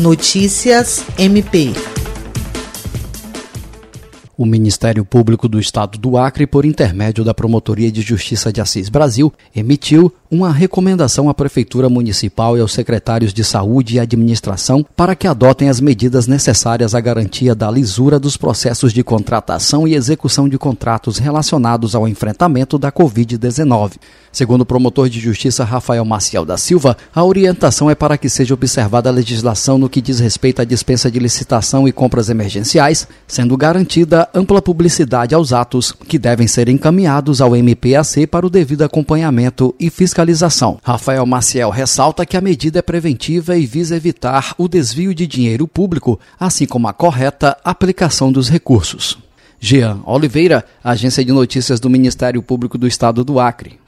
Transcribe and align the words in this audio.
Notícias 0.00 1.04
MP. 1.18 1.74
O 4.34 4.46
Ministério 4.46 5.04
Público 5.04 5.46
do 5.46 5.60
Estado 5.60 5.98
do 5.98 6.16
Acre, 6.16 6.46
por 6.46 6.64
intermédio 6.64 7.22
da 7.22 7.34
Promotoria 7.34 7.92
de 7.92 8.00
Justiça 8.00 8.50
de 8.50 8.62
Assis 8.62 8.88
Brasil, 8.88 9.30
emitiu 9.54 10.10
uma 10.30 10.52
recomendação 10.52 11.28
à 11.28 11.34
Prefeitura 11.34 11.88
Municipal 11.88 12.56
e 12.56 12.60
aos 12.60 12.72
secretários 12.72 13.34
de 13.34 13.42
Saúde 13.42 13.96
e 13.96 13.98
Administração 13.98 14.86
para 14.94 15.16
que 15.16 15.26
adotem 15.26 15.68
as 15.68 15.80
medidas 15.80 16.28
necessárias 16.28 16.94
à 16.94 17.00
garantia 17.00 17.52
da 17.52 17.68
lisura 17.68 18.16
dos 18.16 18.36
processos 18.36 18.92
de 18.92 19.02
contratação 19.02 19.88
e 19.88 19.94
execução 19.94 20.48
de 20.48 20.56
contratos 20.56 21.18
relacionados 21.18 21.96
ao 21.96 22.06
enfrentamento 22.06 22.78
da 22.78 22.92
Covid-19. 22.92 23.94
Segundo 24.30 24.60
o 24.60 24.66
promotor 24.66 25.08
de 25.08 25.18
justiça 25.18 25.64
Rafael 25.64 26.04
Maciel 26.04 26.44
da 26.44 26.56
Silva, 26.56 26.96
a 27.12 27.24
orientação 27.24 27.90
é 27.90 27.96
para 27.96 28.16
que 28.16 28.28
seja 28.28 28.54
observada 28.54 29.08
a 29.08 29.12
legislação 29.12 29.76
no 29.76 29.88
que 29.88 30.00
diz 30.00 30.20
respeito 30.20 30.62
à 30.62 30.64
dispensa 30.64 31.10
de 31.10 31.18
licitação 31.18 31.88
e 31.88 31.92
compras 31.92 32.28
emergenciais, 32.28 33.08
sendo 33.26 33.56
garantida 33.56 34.28
ampla 34.32 34.62
publicidade 34.62 35.34
aos 35.34 35.52
atos 35.52 35.90
que 35.90 36.20
devem 36.20 36.46
ser 36.46 36.68
encaminhados 36.68 37.40
ao 37.40 37.56
MPAC 37.56 38.28
para 38.28 38.46
o 38.46 38.50
devido 38.50 38.82
acompanhamento 38.82 39.74
e 39.80 39.90
fiscalização. 39.90 40.19
Rafael 40.82 41.24
Maciel 41.24 41.70
ressalta 41.70 42.26
que 42.26 42.36
a 42.36 42.40
medida 42.40 42.80
é 42.80 42.82
preventiva 42.82 43.56
e 43.56 43.66
visa 43.66 43.96
evitar 43.96 44.54
o 44.58 44.68
desvio 44.68 45.14
de 45.14 45.26
dinheiro 45.26 45.66
público, 45.66 46.18
assim 46.38 46.66
como 46.66 46.88
a 46.88 46.92
correta 46.92 47.56
aplicação 47.64 48.30
dos 48.30 48.48
recursos. 48.48 49.18
Jean 49.58 50.00
Oliveira, 50.06 50.64
Agência 50.82 51.24
de 51.24 51.32
Notícias 51.32 51.80
do 51.80 51.90
Ministério 51.90 52.42
Público 52.42 52.78
do 52.78 52.86
Estado 52.86 53.22
do 53.22 53.38
Acre. 53.38 53.78